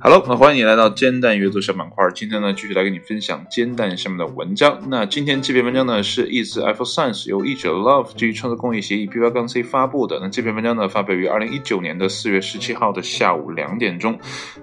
[0.00, 2.06] Hello，那欢迎你来到煎蛋阅读小板块。
[2.14, 4.78] 今天呢，继续来给你分享煎蛋下面的文章。
[4.88, 10.20] 那今天这篇文章呢，是译自 Apple Science 由译者 Love 基于创作公益协议 B 八杠 C 发布的。
[10.20, 14.18] 那这篇文章呢，发表于二零一九年的四月十七号的下午两点钟。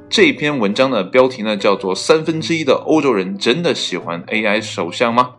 [0.08, 5.32] 这篇文章的标题呢，叫做“三分之一的欧洲人真的喜欢 AI 首相吗？”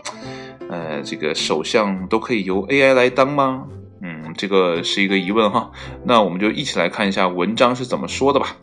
[0.68, 3.68] 呃，这个首相都可以由 AI 来当吗？
[4.42, 5.70] 这个是一个疑问哈。
[6.04, 8.56] 那我们就一起来看一下文章是怎么说的吧。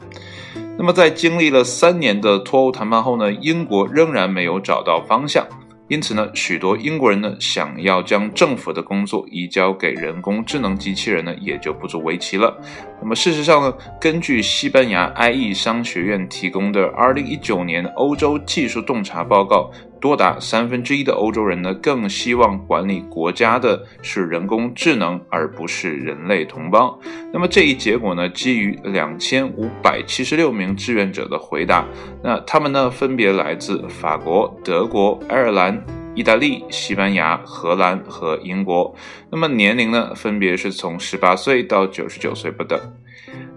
[0.77, 5.47] 那么，在经历了三年的脱欧谈判后呢，英国仍然没有找到方向。
[5.87, 12.55] 因此呢，许多英国人呢想要将政府的工作移交给人工智能机器人呢，也就不足为奇了。
[13.01, 19.71] 那么事实上呢，根据西班牙 IE 商学院提供的2019年欧洲技术洞察报告。
[20.01, 26.99] 多达三分之一的欧洲人呢，更希望管理国家的是人工智能，而不是人类同胞。
[27.33, 31.85] 那么这一结果呢，基于两千五百七十六名志愿者的回答，
[32.23, 35.83] 那他们呢，分别来自法国、德国、爱尔兰、
[36.15, 38.95] 意大利、西班牙、荷兰和英国。
[39.29, 42.79] 那么年龄呢，分别是从十八岁到九十九岁不等。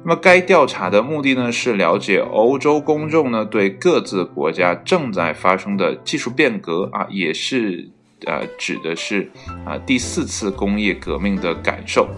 [0.05, 7.89] 那么该调查的目的呢，是了解欧洲公众呢对各自国家正在发生的技术变革啊，也是
[8.27, 9.31] 呃指的是
[9.65, 12.09] 啊第四次工业革命的感受，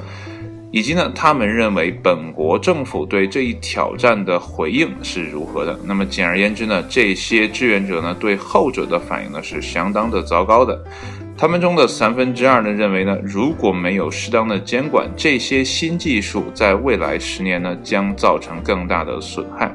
[0.72, 5.78] 以及呢他们认为本国政府对这一挑战的回应是如何的。
[5.84, 10.82] 那么简而言之呢，这些志愿者呢对后者的反应呢是相当的糟糕的。
[11.36, 19.74] 他们中的三分之二呢认为呢，如果没有适当的监管，这些新技术在未来十年呢将造成更大的损害。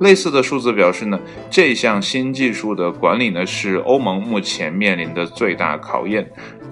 [0.00, 6.26] 类似的数字表示呢，这项新技术的管理呢是欧盟目前面临的最大考验。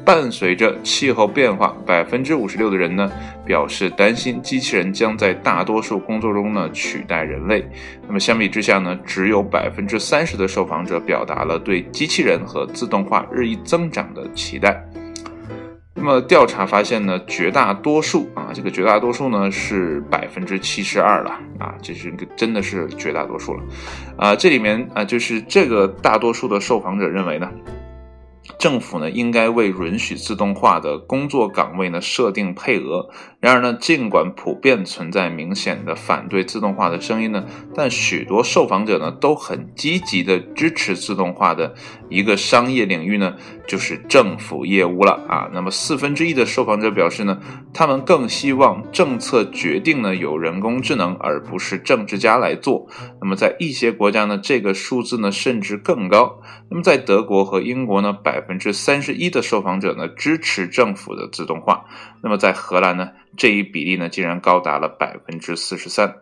[0.05, 3.09] 伴随着气候变化，百分之五十六的人呢
[3.45, 7.65] 表示担心机器人将在大多数工作中呢取代人类。
[8.07, 14.83] 那么相比之下呢，只有百分之三十的受访者表达了对机器人和自动化日益增长的期待。
[15.95, 21.31] 那么调查发现呢，绝大多数啊，这个绝大多数呢是百分之七十二了
[21.61, 23.63] 啊，这是真的是绝大多数了
[24.17, 24.35] 啊。
[24.35, 27.49] 这里面啊，就是这个大多数的受访者认为呢。
[28.63, 33.11] 政府呢，应该为允许自动化的工作岗位呢设定配额。
[33.41, 41.75] 然而呢，尽管普遍存在明显的反对自动化的声音呢，但许多受访者呢都很积极的支持自动化的
[42.09, 43.35] 一个商业领域呢，
[43.67, 45.49] 就是政府业务了啊。
[45.53, 47.41] 那么四分之一的受访者表示呢，
[47.73, 52.87] 他们更希望政策决定呢有人工智能而不是政治家来做。
[53.21, 56.41] 那么在一些国家呢，这个数字呢甚至更高。
[56.71, 61.85] 那么在德国和英国呢，百分之三十一的受访者呢支持政府的自动化。
[62.23, 63.11] 那么在荷兰呢？
[63.37, 66.17] 这一比例呢，竟然高达了百分之四十三。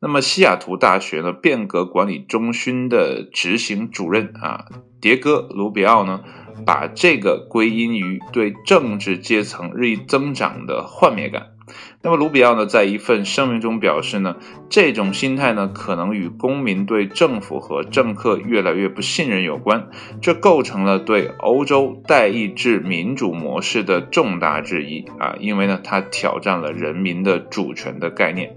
[0.00, 4.66] 那么，西雅图大学呢变革管理中心的执行主任啊，
[5.00, 6.22] 迭戈·卢比奥呢，
[6.64, 11.55] 把这个归因于对政治阶层日益增长的幻灭感。
[12.02, 14.36] 那么卢比奥呢，在一份声明中表示呢，
[14.68, 19.88] 这种心态呢，可能与公民对政府和政客越来越不信任有关，
[20.20, 28.56] 这构成了对欧洲代议制民主模式的重大质疑啊，因为呢，它挑战了人民的主权的概念。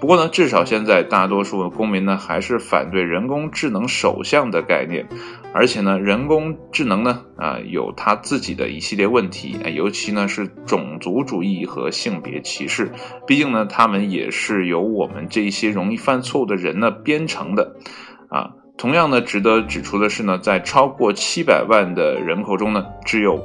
[0.00, 5.08] 不过呢，至少现在大多数的公民呢，还是反对人工智能首相的概念。
[5.52, 12.92] 而且呢，人工智能呢，啊，有它自己的一系列问题啊，尤其呢是种族主义和性别歧视。
[13.26, 17.74] 毕竟呢，他们也是由我们这些容易犯错误的人呢编程的，
[18.28, 18.50] 啊。
[18.76, 23.42] 同样呢，值得指出的是呢，在超过七百万的人口中呢，只有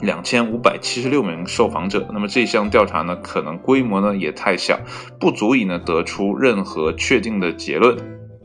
[0.00, 2.08] 两千五百七十六名受访者。
[2.12, 4.78] 那么这项调查呢，可能规模呢也太小，
[5.18, 7.96] 不足以呢得出任何确定的结论。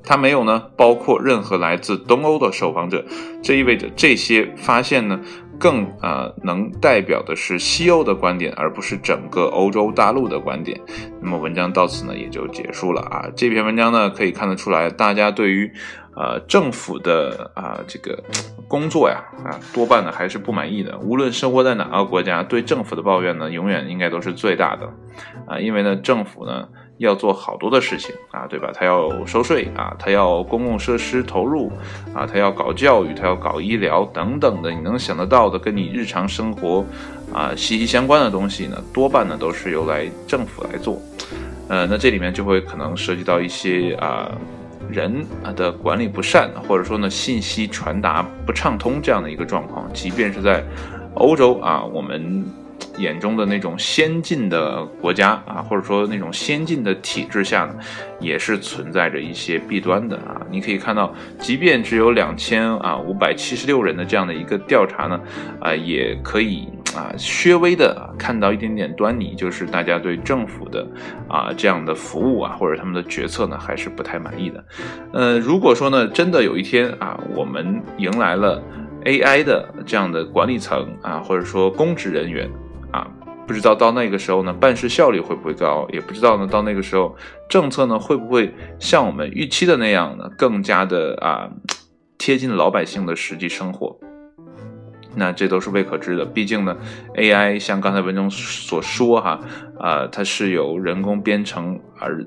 [0.07, 3.03] 它没有呢，包括任何来自东欧的受访者，
[3.41, 5.19] 这意味着这些发现呢，
[5.59, 10.79] 更呃能代表的是西欧的观点，而不是整个欧洲大陆的观点。
[11.21, 13.29] 那么文章到此呢也就结束了啊。
[13.35, 15.71] 这篇文章呢可以看得出来，大家对于
[16.15, 18.23] 呃政府的啊这个
[18.67, 20.97] 工作呀啊多半呢还是不满意的。
[20.99, 24.89] 无论生活在哪个国家，对政府的抱怨呢永远应该都是最大的
[25.47, 26.67] 啊，因为呢政府呢。
[26.97, 28.71] 要做好多的事情啊，对吧？
[28.73, 31.69] 他要收税啊，他要公共设施投入
[32.13, 36.85] 啊，他要搞教育，他要搞医疗等等的，你能想得到的，跟你日常生活
[37.33, 40.97] 啊息息相关的东西呢，多半呢都是由来政府来做。
[41.67, 44.31] 呃，那这里面就会可能涉及到一些啊
[44.89, 45.25] 人
[45.55, 49.91] 的管理不善，或者说呢信息传达不畅通这样的一个状况。
[49.91, 50.63] 即便是在
[51.15, 52.45] 欧洲啊，我们。
[52.97, 57.75] 眼中的那种先进的国家啊，或者说那种先进的体制下呢，
[58.19, 60.41] 也是存在着一些弊端的啊。
[60.49, 65.19] 你可以看到，即便只有两千啊五百七十六人的这样的一个调查呢，
[65.59, 67.11] 啊，也可以啊，
[67.43, 70.87] 略微的看到一点点端倪，就是大家对政府的
[71.27, 74.63] 啊这样的服务啊，或者他们的决策呢，还是不太满意的。
[75.13, 78.63] 呃，如果说呢，真的有一天啊，我们迎来了。
[79.05, 82.49] AI 的这样的管理层啊，或者说公职人员，
[83.47, 85.87] 不知道到那个时候呢，办事效率会不会高？
[85.91, 87.15] 也不知道呢，到那个时候
[87.49, 91.49] 政策呢会不会像我们预期的那样呢，更加的啊
[92.17, 93.97] 贴近老百姓的实际生活？
[95.17, 96.25] 那这都是未可知的。
[96.25, 96.75] 毕竟呢
[97.15, 99.39] ，AI 像刚才文中所说哈，
[99.79, 102.25] 啊，它是由人工编程而。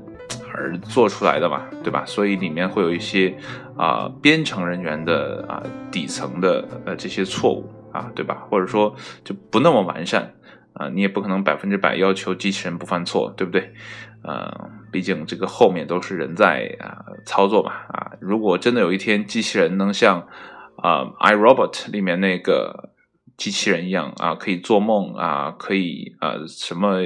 [0.53, 2.05] 而做出来的嘛，对吧？
[2.05, 3.35] 所以里面会有一些
[3.76, 8.47] 啊编程人员的啊底层的呃这些错误啊，对吧？
[8.50, 8.94] 或者说
[9.25, 10.35] 就不那么完善
[10.79, 13.75] 啊，你也不可能百分之百要求机器人不犯错，对不对？
[14.23, 18.13] 呃，毕竟这个后面都是人在啊操作嘛啊。
[18.21, 20.27] 如果真的有一天机器人能像
[20.77, 22.91] 啊 iRobot 里面那个。
[23.39, 26.97] 机器人一样啊，可以做梦啊，可以呃什么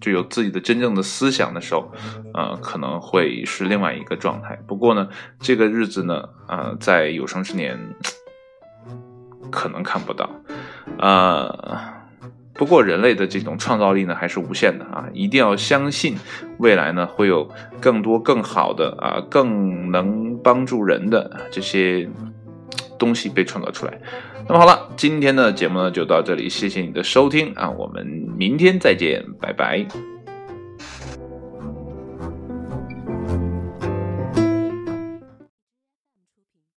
[0.00, 1.92] 就有自己的真正的思想的时候，
[2.34, 4.58] 呃可能会是另外一个状态。
[4.66, 5.08] 不过呢，
[5.38, 7.78] 这个日子呢，呃在有生之年
[9.52, 10.28] 可能看不到。
[10.98, 11.91] 呃，
[12.54, 16.16] 不过人类的这种创造力呢还是无限的啊，一定要相信
[16.58, 17.50] 未来呢会有
[17.80, 22.08] 更多更好的啊，更能帮助人的这些。
[22.98, 23.98] 东西被创造出来，
[24.46, 28.06] 那么好了，今天的节目呢就到这里，谢谢你的收听啊，我们
[28.36, 29.84] 明天再见，拜拜。